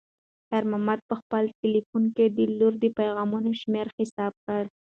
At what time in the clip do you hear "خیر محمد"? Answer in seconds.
0.47-0.99